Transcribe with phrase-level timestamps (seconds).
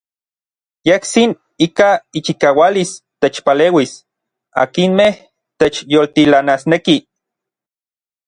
[0.87, 1.31] Yejtsin
[1.65, 1.89] ika
[2.19, 2.91] ichikaualis
[3.25, 3.93] techpaleuis
[4.63, 5.15] akinmej
[5.59, 6.99] techyoltilanasnekij.